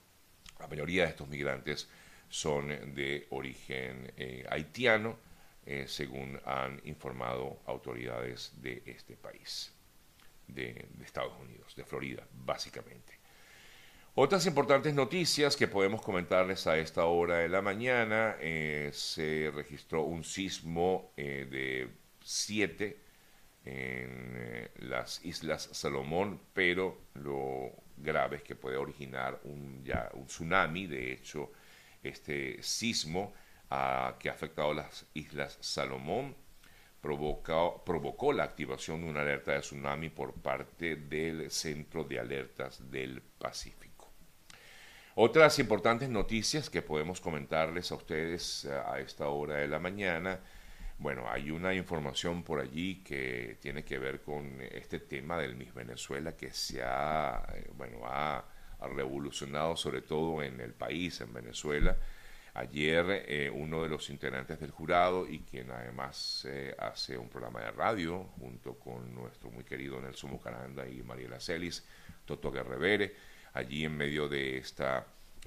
la 0.58 0.66
mayoría 0.66 1.04
de 1.04 1.10
estos 1.10 1.28
migrantes 1.28 1.88
son 2.28 2.68
de 2.94 3.26
origen 3.30 4.12
eh, 4.16 4.44
haitiano, 4.48 5.18
según 5.84 6.40
han 6.46 6.80
informado 6.84 7.60
autoridades 7.66 8.52
de 8.62 8.82
este 8.86 9.18
país, 9.18 9.70
de 10.46 10.88
Estados 11.04 11.38
Unidos, 11.38 11.76
de 11.76 11.84
Florida, 11.84 12.26
básicamente. 12.32 13.18
Otras 14.14 14.46
importantes 14.46 14.94
noticias 14.94 15.56
que 15.56 15.68
podemos 15.68 16.02
comentarles 16.02 16.66
a 16.66 16.76
esta 16.76 17.04
hora 17.04 17.36
de 17.36 17.48
la 17.48 17.62
mañana, 17.62 18.36
eh, 18.40 18.90
se 18.92 19.52
registró 19.54 20.02
un 20.02 20.24
sismo 20.24 21.12
eh, 21.16 21.46
de 21.48 21.88
7 22.22 23.00
en 23.64 24.34
eh, 24.36 24.70
las 24.80 25.24
Islas 25.24 25.68
Salomón, 25.72 26.40
pero 26.52 26.98
lo 27.14 27.70
grave 27.96 28.36
es 28.38 28.42
que 28.42 28.56
puede 28.56 28.76
originar 28.76 29.40
un, 29.44 29.84
ya, 29.84 30.10
un 30.14 30.26
tsunami. 30.26 30.86
De 30.86 31.12
hecho, 31.12 31.52
este 32.02 32.62
sismo 32.62 33.32
ah, 33.70 34.16
que 34.18 34.30
ha 34.30 34.32
afectado 34.32 34.74
las 34.74 35.06
Islas 35.14 35.58
Salomón 35.60 36.34
provocó, 37.00 37.82
provocó 37.84 38.32
la 38.32 38.44
activación 38.44 39.02
de 39.02 39.10
una 39.10 39.20
alerta 39.20 39.52
de 39.52 39.60
tsunami 39.60 40.10
por 40.10 40.34
parte 40.34 40.96
del 40.96 41.50
Centro 41.50 42.04
de 42.04 42.18
Alertas 42.18 42.90
del 42.90 43.22
Pacífico. 43.22 43.77
Otras 45.20 45.58
importantes 45.58 46.08
noticias 46.08 46.70
que 46.70 46.80
podemos 46.80 47.20
comentarles 47.20 47.90
a 47.90 47.96
ustedes 47.96 48.66
eh, 48.66 48.72
a 48.72 49.00
esta 49.00 49.26
hora 49.26 49.56
de 49.56 49.66
la 49.66 49.80
mañana. 49.80 50.38
Bueno, 50.96 51.24
hay 51.28 51.50
una 51.50 51.74
información 51.74 52.44
por 52.44 52.60
allí 52.60 53.02
que 53.02 53.56
tiene 53.60 53.84
que 53.84 53.98
ver 53.98 54.20
con 54.20 54.60
este 54.60 55.00
tema 55.00 55.36
del 55.36 55.56
Miss 55.56 55.74
Venezuela 55.74 56.36
que 56.36 56.52
se 56.52 56.84
ha, 56.84 57.44
eh, 57.52 57.68
bueno, 57.76 58.02
ha, 58.04 58.44
revolucionado 58.94 59.74
sobre 59.74 60.02
todo 60.02 60.40
en 60.40 60.60
el 60.60 60.72
país, 60.72 61.20
en 61.20 61.32
Venezuela. 61.32 61.96
Ayer 62.54 63.24
eh, 63.26 63.50
uno 63.52 63.82
de 63.82 63.88
los 63.88 64.10
integrantes 64.10 64.60
del 64.60 64.70
jurado 64.70 65.26
y 65.28 65.40
quien 65.40 65.72
además 65.72 66.46
hace 66.78 67.18
un 67.18 67.28
programa 67.28 67.62
de 67.62 67.72
radio 67.72 68.22
junto 68.38 68.78
con 68.78 69.12
nuestro 69.16 69.50
muy 69.50 69.64
querido 69.64 70.00
Nelson 70.00 70.30
Mucaranda 70.30 70.86
y 70.86 71.02
Mariela 71.02 71.40
Celis, 71.40 71.84
Toto 72.24 72.52
Guerrevere, 72.52 73.16
allí 73.52 73.84
en 73.84 73.96
medio 73.96 74.28
de 74.28 74.58
esta 74.58 75.06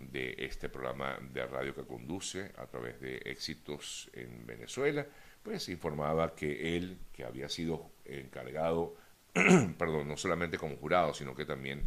de 0.09 0.35
este 0.39 0.69
programa 0.69 1.17
de 1.31 1.45
radio 1.45 1.75
que 1.75 1.83
conduce 1.83 2.51
a 2.57 2.65
través 2.65 2.99
de 2.99 3.17
éxitos 3.17 4.09
en 4.13 4.45
Venezuela, 4.45 5.05
pues 5.43 5.69
informaba 5.69 6.35
que 6.35 6.75
él, 6.75 6.97
que 7.13 7.23
había 7.23 7.49
sido 7.49 7.91
encargado, 8.05 8.95
perdón, 9.77 10.07
no 10.07 10.17
solamente 10.17 10.57
como 10.57 10.75
jurado, 10.77 11.13
sino 11.13 11.35
que 11.35 11.45
también 11.45 11.83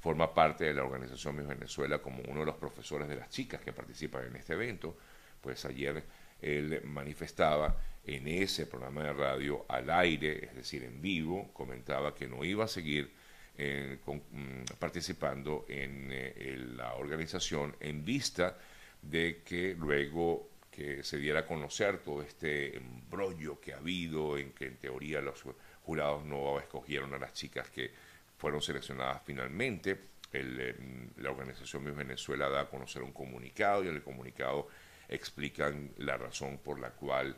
forma 0.00 0.32
parte 0.32 0.64
de 0.64 0.74
la 0.74 0.84
organización 0.84 1.36
Miss 1.36 1.46
Venezuela 1.46 1.98
como 2.00 2.22
uno 2.28 2.40
de 2.40 2.46
los 2.46 2.56
profesores 2.56 3.08
de 3.08 3.16
las 3.16 3.30
chicas 3.30 3.60
que 3.60 3.72
participan 3.72 4.26
en 4.26 4.36
este 4.36 4.54
evento, 4.54 4.96
pues 5.40 5.64
ayer 5.64 6.04
él 6.40 6.82
manifestaba 6.84 7.76
en 8.04 8.28
ese 8.28 8.66
programa 8.66 9.02
de 9.02 9.12
radio 9.12 9.66
al 9.68 9.90
aire, 9.90 10.46
es 10.46 10.54
decir, 10.54 10.84
en 10.84 11.00
vivo, 11.02 11.52
comentaba 11.52 12.14
que 12.14 12.28
no 12.28 12.44
iba 12.44 12.64
a 12.64 12.68
seguir 12.68 13.12
eh, 13.60 13.98
mm, 14.06 14.76
participando 14.78 15.66
en, 15.68 16.10
eh, 16.12 16.56
la 16.76 16.94
organización 16.94 17.74
en 17.80 18.04
vista 18.04 18.56
de 19.02 19.42
que 19.44 19.74
luego 19.76 20.50
que 20.70 21.02
se 21.02 21.18
diera 21.18 21.40
a 21.40 21.44
conocer 21.44 21.98
todo 21.98 22.22
este 22.22 22.76
embrollo 22.76 23.60
que 23.60 23.72
ha 23.72 23.78
habido, 23.78 24.38
en 24.38 24.52
que 24.52 24.66
en 24.66 24.76
teoría 24.76 25.20
los 25.20 25.42
jurados 25.82 26.24
no 26.24 26.60
escogieron 26.60 27.12
a 27.14 27.18
las 27.18 27.32
chicas 27.32 27.68
que 27.68 27.90
fueron 28.36 28.62
seleccionadas 28.62 29.22
finalmente. 29.24 29.98
Eh, 30.32 30.76
la 31.16 31.32
organización 31.32 31.82
Miss 31.82 31.96
Venezuela 31.96 32.48
da 32.48 32.60
a 32.60 32.70
conocer 32.70 33.02
un 33.02 33.10
comunicado 33.10 33.82
y 33.82 33.88
en 33.88 33.96
el 33.96 34.04
comunicado 34.04 34.68
explican 35.08 35.94
la 35.96 36.16
razón 36.16 36.58
por 36.58 36.78
la 36.78 36.90
cual 36.90 37.36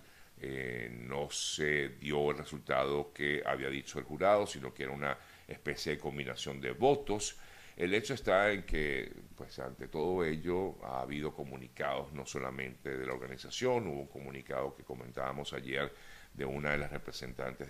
no 1.07 1.31
se 1.31 1.91
dio 2.01 2.31
el 2.31 2.39
resultado 2.39 3.13
que 3.13 3.43
había 3.45 3.69
dicho 3.69 3.99
el 3.99 4.07
jurado, 4.07 4.47
sino 4.47 4.73
que 4.73 4.85
era 4.85 4.93
una 4.93 5.19
especie 5.51 5.93
de 5.93 5.99
combinación 5.99 6.61
de 6.61 6.73
votos. 6.73 7.39
El 7.77 7.95
hecho 7.95 8.15
está 8.15 8.51
en 8.53 8.65
que, 8.65 9.11
pues 9.37 9.59
ante 9.59 9.89
todo 9.89 10.25
ello, 10.25 10.77
ha 10.85 11.01
habido 11.01 11.33
comunicados 11.33 12.13
no 12.13 12.27
solamente 12.27 12.97
de 12.97 13.07
la 13.07 13.15
organización, 13.15 13.87
hubo 13.87 14.01
un 14.01 14.07
comunicado 14.09 14.75
que 14.75 14.85
comentábamos 14.85 15.53
ayer 15.53 15.93
de 16.35 16.45
una 16.45 16.73
de 16.73 16.79
las 16.79 16.91
representantes 16.91 17.69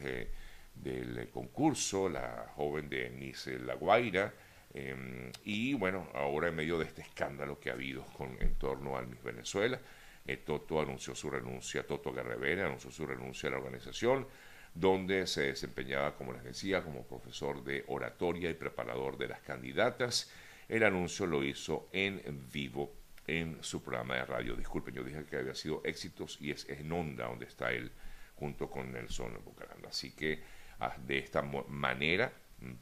del 0.75 1.29
concurso, 1.31 2.09
la 2.09 2.51
joven 2.57 2.89
de 2.89 3.11
Nice 3.11 3.59
La 3.61 3.75
Guaira, 3.75 4.35
em, 4.75 5.31
y 5.45 5.75
bueno, 5.75 6.09
ahora 6.15 6.49
en 6.49 6.57
medio 6.57 6.79
de 6.79 6.87
este 6.87 7.03
escándalo 7.03 7.59
que 7.61 7.71
ha 7.71 7.75
habido 7.75 8.05
en 8.41 8.55
torno 8.55 8.97
al 8.97 9.07
Miss 9.07 9.23
Venezuela, 9.23 9.81
eh, 10.27 10.37
Toto 10.39 10.81
anunció 10.81 11.15
su 11.15 11.31
renuncia, 11.31 11.87
Toto 11.87 12.13
Guerrevera 12.13 12.67
anunció 12.67 12.91
su 12.91 13.07
renuncia 13.07 13.49
a 13.49 13.53
la 13.53 13.59
organización, 13.59 14.27
donde 14.75 15.27
se 15.27 15.43
desempeñaba, 15.43 16.17
como 16.17 16.33
les 16.33 16.45
decía, 16.45 16.83
como 16.83 17.07
profesor 17.07 17.65
de 17.65 17.85
oratoria 17.89 18.51
y 18.51 18.55
preparador 18.55 19.19
de 19.19 19.29
las 19.29 19.41
candidatas. 19.41 20.31
El 20.69 20.85
anuncio 20.85 21.27
lo 21.27 21.43
hizo 21.43 21.89
en 21.93 22.23
vivo 22.53 22.93
en 23.27 23.63
su 23.63 23.83
programa 23.83 24.17
de 24.17 24.25
radio. 24.25 24.57
Disculpen, 24.57 24.95
yo 24.95 25.05
dije 25.05 25.25
que 25.25 25.37
había 25.37 25.55
sido 25.55 25.83
éxitos 25.85 26.39
y 26.41 26.51
es 26.51 26.69
en 26.69 26.91
Onda 26.91 27.27
donde 27.27 27.47
está 27.47 27.73
él 27.73 27.91
junto 28.37 28.71
con 28.71 28.93
Nelson 28.93 29.39
Bucaranda. 29.45 29.89
Así 29.89 30.13
que 30.13 30.43
ah, 30.81 30.97
de 31.07 31.19
esta 31.19 31.43
manera, 31.43 32.33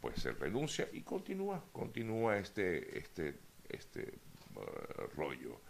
pues 0.01 0.23
se 0.23 0.33
renuncia 0.33 0.89
y 0.93 1.03
continúa, 1.03 1.65
continúa 1.73 2.39
este, 2.39 2.99
este, 2.99 3.35
este 3.69 4.15
uh, 4.55 5.17
rollo 5.17 5.61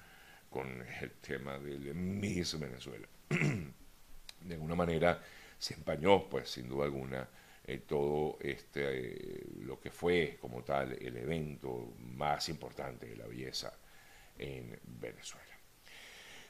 con 0.51 0.83
el 1.01 1.11
tema 1.13 1.59
del 1.59 1.95
Miss 1.95 2.59
Venezuela. 2.59 3.09
de 3.29 4.55
alguna 4.55 4.75
manera, 4.75 5.21
se 5.59 5.75
empañó, 5.75 6.29
pues 6.29 6.50
sin 6.50 6.69
duda 6.69 6.85
alguna, 6.85 7.29
eh, 7.65 7.83
todo 7.87 8.38
este, 8.41 8.81
eh, 8.83 9.45
lo 9.61 9.79
que 9.79 9.91
fue 9.91 10.38
como 10.41 10.62
tal 10.62 10.93
el 10.93 11.17
evento 11.19 11.93
más 11.99 12.49
importante 12.49 13.07
de 13.07 13.17
la 13.17 13.27
belleza 13.27 13.77
en 14.38 14.79
Venezuela. 14.85 15.45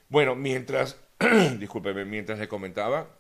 Bueno, 0.09 0.37
mientras, 0.37 0.97
discúlpeme, 1.59 2.05
mientras 2.05 2.39
le 2.39 2.47
comentaba 2.47 3.19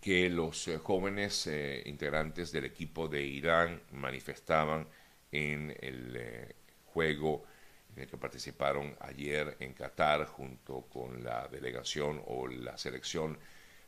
que 0.00 0.28
los 0.28 0.68
eh, 0.68 0.78
jóvenes 0.78 1.48
integrantes 1.86 2.52
del 2.52 2.66
equipo 2.66 3.08
de 3.08 3.22
Irán 3.22 3.80
manifestaban 3.92 4.86
en 5.32 5.74
el 5.80 6.54
juego 6.84 7.44
en 7.94 8.02
el 8.02 8.08
que 8.08 8.18
participaron 8.18 8.94
ayer 9.00 9.56
en 9.60 9.72
Qatar 9.72 10.26
junto 10.26 10.82
con 10.82 11.24
la 11.24 11.48
delegación 11.48 12.22
o 12.26 12.46
la 12.46 12.76
selección 12.76 13.38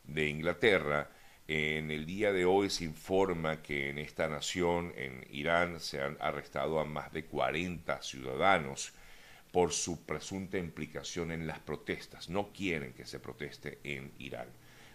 de 0.09 0.29
Inglaterra. 0.29 1.11
En 1.47 1.91
el 1.91 2.05
día 2.05 2.33
de 2.33 2.45
hoy 2.45 2.69
se 2.69 2.85
informa 2.85 3.63
que 3.63 3.89
en 3.89 3.99
esta 3.99 4.29
nación, 4.29 4.93
en 4.97 5.25
Irán, 5.31 5.81
se 5.81 6.03
han 6.03 6.17
arrestado 6.21 6.81
a 6.81 6.85
más 6.85 7.13
de 7.13 7.25
40 7.25 8.03
ciudadanos 8.03 8.93
por 9.53 9.73
su 9.73 10.05
presunta 10.05 10.59
implicación 10.59 11.31
en 11.31 11.47
las 11.47 11.59
protestas. 11.61 12.29
No 12.29 12.53
quieren 12.53 12.93
que 12.93 13.07
se 13.07 13.21
proteste 13.21 13.79
en 13.85 14.13
Irán. 14.19 14.49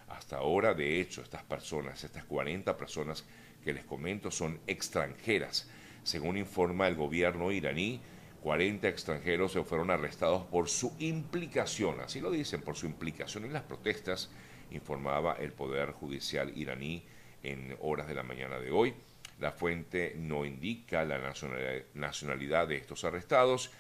Hasta 0.09 0.37
ahora, 0.37 0.73
de 0.73 0.99
hecho, 0.99 1.21
estas 1.21 1.43
personas, 1.43 2.03
estas 2.03 2.25
40 2.25 2.77
personas 2.77 3.25
que 3.63 3.73
les 3.73 3.85
comento, 3.85 4.29
son 4.29 4.59
extranjeras. 4.67 5.67
Según 6.03 6.37
informa 6.37 6.87
el 6.87 6.95
gobierno 6.95 7.51
iraní, 7.51 8.01
40 8.43 8.87
extranjeros 8.89 9.53
se 9.53 9.63
fueron 9.63 9.89
arrestados 9.89 10.43
por 10.45 10.69
su 10.69 10.93
implicación, 10.99 12.01
así 12.01 12.19
lo 12.19 12.29
dicen, 12.29 12.61
por 12.61 12.75
su 12.75 12.85
implicación 12.85 13.45
en 13.45 13.53
las 13.53 13.63
protestas, 13.63 14.29
informaba 14.71 15.37
el 15.39 15.51
Poder 15.51 15.91
Judicial 15.91 16.51
iraní 16.57 17.03
en 17.43 17.75
horas 17.81 18.07
de 18.07 18.15
la 18.15 18.23
mañana 18.23 18.59
de 18.59 18.71
hoy. 18.71 18.93
La 19.39 19.51
fuente 19.51 20.13
no 20.17 20.45
indica 20.45 21.03
la 21.03 21.19
nacionalidad 21.93 22.67
de 22.67 22.77
estos 22.77 23.03
arrestados, 23.03 23.71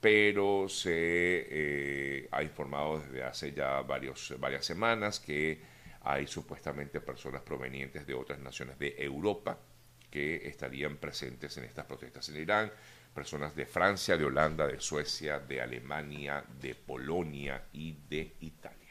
pero 0.00 0.68
se 0.68 0.92
eh, 0.92 2.28
ha 2.30 2.42
informado 2.42 3.00
desde 3.00 3.22
hace 3.22 3.52
ya 3.52 3.80
varios, 3.82 4.34
varias 4.38 4.64
semanas 4.64 5.20
que 5.20 5.60
hay 6.02 6.26
supuestamente 6.26 7.00
personas 7.00 7.42
provenientes 7.42 8.06
de 8.06 8.14
otras 8.14 8.38
naciones 8.38 8.78
de 8.78 8.94
Europa 8.98 9.58
que 10.10 10.46
estarían 10.48 10.98
presentes 10.98 11.56
en 11.56 11.64
estas 11.64 11.86
protestas 11.86 12.28
en 12.28 12.36
Irán, 12.36 12.72
personas 13.14 13.56
de 13.56 13.66
Francia, 13.66 14.16
de 14.16 14.24
Holanda, 14.24 14.66
de 14.66 14.80
Suecia, 14.80 15.40
de 15.40 15.60
Alemania, 15.60 16.44
de 16.60 16.74
Polonia 16.74 17.64
y 17.72 17.96
de 18.08 18.36
Italia. 18.40 18.85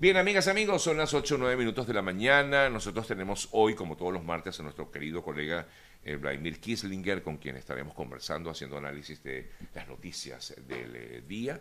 Bien, 0.00 0.16
amigas 0.16 0.48
amigos, 0.48 0.80
son 0.80 0.96
las 0.96 1.12
8 1.12 1.34
o 1.34 1.36
9 1.36 1.58
minutos 1.58 1.86
de 1.86 1.92
la 1.92 2.00
mañana. 2.00 2.70
Nosotros 2.70 3.06
tenemos 3.06 3.50
hoy, 3.52 3.74
como 3.74 3.98
todos 3.98 4.14
los 4.14 4.24
martes, 4.24 4.58
a 4.58 4.62
nuestro 4.62 4.90
querido 4.90 5.22
colega 5.22 5.66
eh, 6.02 6.16
Vladimir 6.16 6.58
Kislinger, 6.58 7.22
con 7.22 7.36
quien 7.36 7.56
estaremos 7.56 7.92
conversando, 7.92 8.48
haciendo 8.48 8.78
análisis 8.78 9.22
de 9.22 9.50
las 9.74 9.86
noticias 9.86 10.54
del 10.66 10.96
eh, 10.96 11.22
día. 11.28 11.60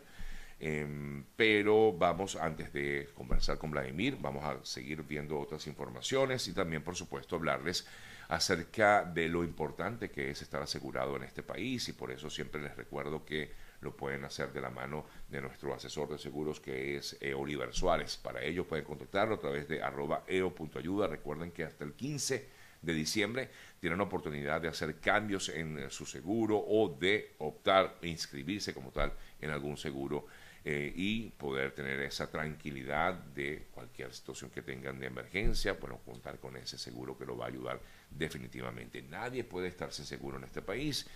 Em, 0.58 1.26
pero 1.36 1.92
vamos, 1.92 2.38
antes 2.38 2.72
de 2.72 3.10
conversar 3.14 3.58
con 3.58 3.72
Vladimir, 3.72 4.16
vamos 4.22 4.46
a 4.46 4.64
seguir 4.64 5.04
viendo 5.04 5.38
otras 5.38 5.68
informaciones 5.68 6.48
y 6.48 6.54
también, 6.54 6.82
por 6.82 6.96
supuesto, 6.96 7.36
hablarles 7.36 7.86
acerca 8.30 9.04
de 9.04 9.28
lo 9.28 9.44
importante 9.44 10.12
que 10.12 10.30
es 10.30 10.42
estar 10.44 10.62
asegurado 10.62 11.16
en 11.16 11.24
este 11.24 11.42
país 11.42 11.90
y 11.90 11.94
por 11.94 12.12
eso 12.12 12.30
siempre 12.30 12.62
les 12.62 12.76
recuerdo 12.76 13.26
que 13.26 13.52
lo 13.82 13.96
pueden 13.96 14.24
hacer 14.24 14.54
de 14.54 14.62
la 14.62 14.70
mano 14.70 15.06
de 15.30 15.42
nuestro 15.42 15.74
asesor 15.74 16.10
de 16.10 16.20
seguros 16.20 16.60
que 16.60 16.96
es 16.96 17.18
eh, 17.22 17.34
Oliver 17.34 17.74
Suárez. 17.74 18.18
Para 18.18 18.44
ello 18.44 18.68
pueden 18.68 18.86
contactarlo 18.86 19.36
a 19.36 19.40
través 19.40 19.68
de 19.68 19.82
arroba 19.82 20.24
eo.ayuda. 20.28 21.08
Recuerden 21.08 21.52
que 21.52 21.64
hasta 21.64 21.84
el 21.84 21.94
15 21.94 22.48
de 22.84 22.94
diciembre 22.94 23.50
tienen 23.80 24.00
oportunidad 24.00 24.62
de 24.62 24.68
hacer 24.68 25.00
cambios 25.00 25.50
en 25.50 25.80
eh, 25.80 25.90
su 25.90 26.06
seguro 26.06 26.58
o 26.58 26.96
de 27.00 27.34
optar 27.40 27.98
e 28.02 28.10
inscribirse 28.10 28.76
como 28.76 28.92
tal 28.92 29.12
en 29.42 29.50
algún 29.50 29.76
seguro 29.76 30.28
eh, 30.66 30.92
y 30.96 31.30
poder 31.32 31.72
tener 31.72 32.00
esa 32.02 32.30
tranquilidad 32.30 33.14
de 33.14 33.68
cualquier 33.74 34.14
situación 34.14 34.52
que 34.52 34.62
tengan 34.62 35.00
de 35.00 35.08
emergencia, 35.08 35.74
bueno, 35.74 36.00
contar 36.06 36.40
con 36.40 36.58
ese 36.58 36.78
seguro 36.78 37.18
que 37.18 37.26
lo 37.26 37.38
va 37.38 37.46
a 37.46 37.48
ayudar 37.50 37.80
definitivamente. 38.10 39.02
Nadie 39.02 39.44
puede 39.44 39.68
estarse 39.68 40.06
seguro 40.06 40.38
en 40.38 40.44
este 40.44 40.62
país 40.62 41.08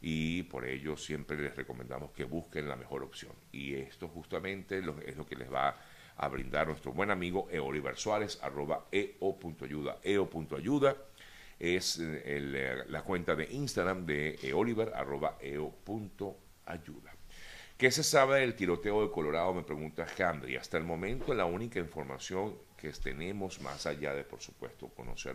y 0.00 0.44
por 0.44 0.64
ello 0.64 0.96
siempre 0.96 1.36
les 1.36 1.54
recomendamos 1.54 2.12
que 2.12 2.24
busquen 2.24 2.68
la 2.68 2.76
mejor 2.76 3.02
opción. 3.02 3.32
Y 3.50 3.74
esto 3.74 4.08
justamente 4.08 4.78
es 4.78 5.16
lo 5.16 5.26
que 5.26 5.36
les 5.36 5.52
va 5.52 5.76
a 6.16 6.28
brindar 6.28 6.68
nuestro 6.68 6.92
buen 6.92 7.10
amigo 7.10 7.48
Eoliver 7.50 7.96
Suárez, 7.96 8.38
arroba 8.42 8.86
eo.ayuda, 8.92 9.98
eo.ayuda 10.02 10.96
es 11.62 12.00
eh, 12.00 12.84
la 12.88 13.02
cuenta 13.02 13.36
de 13.36 13.44
Instagram 13.52 14.04
de 14.04 14.36
eoliver, 14.42 14.92
arroba 14.94 15.38
eo.ayuda. 15.40 17.12
¿Qué 17.82 17.90
se 17.90 18.04
sabe 18.04 18.38
del 18.38 18.54
tiroteo 18.54 19.02
de 19.02 19.10
Colorado? 19.10 19.52
Me 19.52 19.64
pregunta 19.64 20.06
Hamdi. 20.06 20.54
Hasta 20.54 20.78
el 20.78 20.84
momento 20.84 21.34
la 21.34 21.46
única 21.46 21.80
información 21.80 22.56
que 22.76 22.92
tenemos, 22.92 23.60
más 23.60 23.86
allá 23.86 24.14
de, 24.14 24.22
por 24.22 24.40
supuesto, 24.40 24.86
conocer 24.90 25.34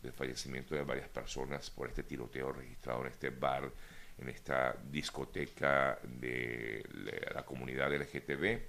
del 0.00 0.12
fallecimiento 0.12 0.76
de 0.76 0.84
varias 0.84 1.08
personas 1.08 1.70
por 1.70 1.88
este 1.88 2.04
tiroteo 2.04 2.52
registrado 2.52 3.00
en 3.00 3.08
este 3.08 3.30
bar 3.30 3.72
en 4.16 4.28
esta 4.28 4.76
discoteca 4.80 5.98
de 6.04 6.84
la 7.34 7.44
comunidad 7.44 7.92
LGTB. 7.92 8.60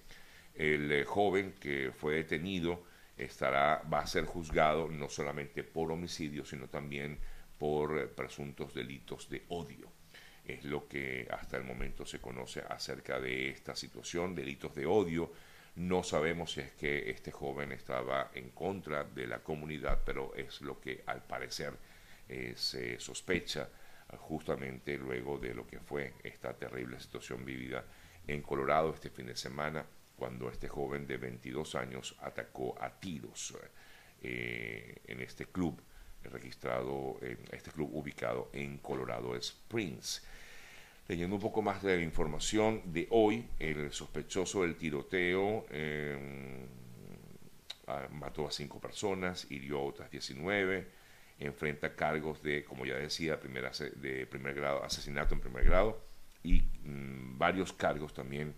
El 0.55 0.91
eh, 0.91 1.05
joven 1.05 1.53
que 1.59 1.91
fue 1.95 2.15
detenido 2.15 2.83
estará, 3.15 3.83
va 3.93 3.99
a 3.99 4.07
ser 4.07 4.25
juzgado 4.25 4.87
no 4.87 5.07
solamente 5.07 5.63
por 5.63 5.91
homicidio, 5.91 6.45
sino 6.45 6.67
también 6.67 7.19
por 7.59 7.95
eh, 7.95 8.07
presuntos 8.07 8.73
delitos 8.73 9.29
de 9.29 9.43
odio. 9.49 9.91
Es 10.49 10.63
lo 10.63 10.87
que 10.87 11.27
hasta 11.29 11.57
el 11.57 11.63
momento 11.63 12.07
se 12.07 12.19
conoce 12.19 12.61
acerca 12.67 13.19
de 13.19 13.49
esta 13.49 13.75
situación, 13.75 14.33
delitos 14.33 14.73
de 14.73 14.87
odio. 14.87 15.31
No 15.75 16.01
sabemos 16.01 16.53
si 16.53 16.61
es 16.61 16.71
que 16.71 17.11
este 17.11 17.31
joven 17.31 17.71
estaba 17.71 18.31
en 18.33 18.49
contra 18.49 19.03
de 19.03 19.27
la 19.27 19.43
comunidad, 19.43 20.01
pero 20.03 20.33
es 20.33 20.61
lo 20.61 20.81
que 20.81 21.03
al 21.05 21.21
parecer 21.21 21.73
eh, 22.27 22.53
se 22.55 22.99
sospecha 22.99 23.69
justamente 24.17 24.97
luego 24.97 25.37
de 25.37 25.53
lo 25.53 25.67
que 25.67 25.79
fue 25.79 26.13
esta 26.23 26.51
terrible 26.57 26.99
situación 26.99 27.45
vivida 27.45 27.85
en 28.25 28.41
Colorado 28.41 28.91
este 28.91 29.11
fin 29.11 29.27
de 29.27 29.35
semana, 29.35 29.85
cuando 30.15 30.49
este 30.49 30.67
joven 30.67 31.05
de 31.05 31.17
22 31.17 31.75
años 31.75 32.15
atacó 32.21 32.75
a 32.81 32.89
tiros 32.99 33.55
eh, 34.23 34.95
en 35.05 35.21
este 35.21 35.45
club 35.45 35.79
registrado, 36.23 37.17
en 37.21 37.37
este 37.51 37.71
club 37.71 37.89
ubicado 37.93 38.49
en 38.53 38.77
Colorado 38.77 39.35
Springs. 39.35 40.25
Leyendo 41.07 41.35
un 41.35 41.41
poco 41.41 41.61
más 41.61 41.81
de 41.81 42.01
información 42.03 42.81
de 42.85 43.07
hoy, 43.09 43.47
el 43.57 43.91
sospechoso 43.91 44.61
del 44.61 44.75
tiroteo 44.75 45.65
em, 45.71 46.67
mató 48.11 48.47
a 48.47 48.51
cinco 48.51 48.79
personas, 48.79 49.49
hirió 49.49 49.79
a 49.79 49.83
otras 49.83 50.11
19, 50.11 50.87
enfrenta 51.39 51.95
cargos 51.95 52.43
de, 52.43 52.63
como 52.63 52.85
ya 52.85 52.95
decía, 52.95 53.39
primera, 53.39 53.71
de 53.95 54.27
primer 54.27 54.53
grado, 54.53 54.83
asesinato 54.83 55.33
en 55.33 55.41
primer 55.41 55.63
grado 55.65 55.99
y 56.43 56.61
mm, 56.61 57.37
varios 57.37 57.73
cargos 57.73 58.13
también 58.13 58.55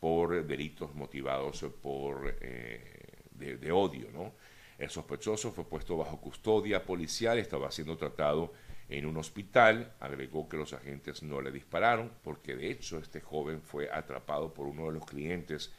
por 0.00 0.46
delitos 0.46 0.94
motivados 0.94 1.64
por 1.80 2.36
eh, 2.40 3.24
de, 3.30 3.72
odio, 3.72 4.10
¿no? 4.12 4.34
El 4.78 4.90
sospechoso 4.90 5.52
fue 5.52 5.64
puesto 5.64 5.96
bajo 5.96 6.20
custodia 6.20 6.84
policial, 6.84 7.38
estaba 7.38 7.70
siendo 7.70 7.96
tratado 7.96 8.52
en 8.88 9.06
un 9.06 9.16
hospital, 9.16 9.94
agregó 10.00 10.48
que 10.48 10.56
los 10.56 10.72
agentes 10.72 11.22
no 11.22 11.40
le 11.40 11.50
dispararon, 11.50 12.12
porque 12.22 12.56
de 12.56 12.70
hecho 12.70 12.98
este 12.98 13.20
joven 13.20 13.62
fue 13.62 13.90
atrapado 13.90 14.52
por 14.52 14.66
uno 14.66 14.86
de 14.86 14.92
los 14.92 15.06
clientes 15.06 15.72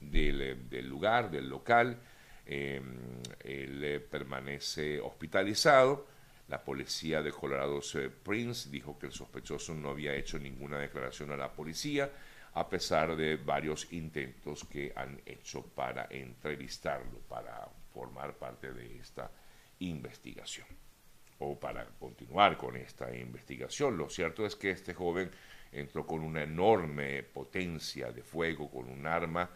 del, 0.00 0.68
del 0.68 0.88
lugar, 0.88 1.30
del 1.30 1.48
local, 1.48 1.98
Em, 2.46 3.22
él 3.40 4.06
permanece 4.10 5.00
hospitalizado. 5.00 6.06
La 6.48 6.62
policía 6.62 7.22
de 7.22 7.30
Colorado 7.30 7.78
Springs 7.78 8.70
dijo 8.70 8.98
que 8.98 9.06
el 9.06 9.12
sospechoso 9.12 9.74
no 9.74 9.90
había 9.90 10.14
hecho 10.14 10.38
ninguna 10.38 10.78
declaración 10.78 11.30
a 11.32 11.36
la 11.36 11.52
policía, 11.52 12.10
a 12.54 12.68
pesar 12.68 13.16
de 13.16 13.36
varios 13.36 13.90
intentos 13.92 14.64
que 14.64 14.92
han 14.94 15.20
hecho 15.24 15.62
para 15.62 16.08
entrevistarlo, 16.10 17.20
para 17.28 17.68
formar 17.92 18.34
parte 18.36 18.72
de 18.72 18.98
esta 18.98 19.30
investigación 19.80 20.66
o 21.38 21.58
para 21.58 21.84
continuar 21.98 22.56
con 22.56 22.76
esta 22.76 23.14
investigación. 23.14 23.96
Lo 23.96 24.08
cierto 24.08 24.46
es 24.46 24.54
que 24.54 24.70
este 24.70 24.94
joven 24.94 25.30
entró 25.72 26.06
con 26.06 26.20
una 26.20 26.42
enorme 26.42 27.22
potencia 27.22 28.12
de 28.12 28.22
fuego, 28.22 28.70
con 28.70 28.88
un 28.88 29.06
arma, 29.06 29.50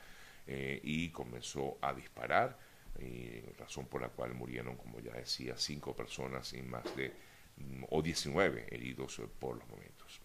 eh, 0.47 0.81
y 0.83 1.11
comenzó 1.11 1.79
a 1.81 1.93
disparar 1.93 2.59
y 2.99 3.41
razón 3.59 3.87
por 3.87 4.01
la 4.01 4.09
cual 4.09 4.35
murieron, 4.35 4.77
como 4.77 5.01
ya 5.01 5.13
decía, 5.13 5.57
cinco 5.57 5.95
personas 5.95 6.53
y 6.55 6.63
más 6.63 6.85
de, 6.97 7.13
mm, 7.57 7.85
o 7.91 8.01
19 8.01 8.67
heridos 8.71 9.21
por 9.39 9.59
los 9.59 9.69
momentos. 9.69 10.21